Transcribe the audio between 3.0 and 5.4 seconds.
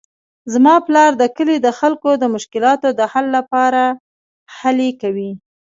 حل لپاره هلې کوي